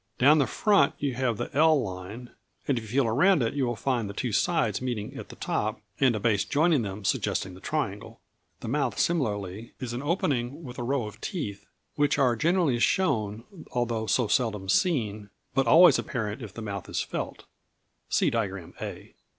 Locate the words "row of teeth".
10.83-11.67